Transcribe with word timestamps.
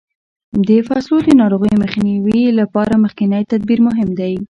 د 0.67 0.69
فصلو 0.87 1.17
د 1.23 1.29
ناروغیو 1.41 1.81
مخنیوي 1.83 2.41
لپاره 2.59 3.01
مخکینی 3.03 3.43
تدبیر 3.51 3.79
مهم 3.87 4.09
دی. 4.19 4.33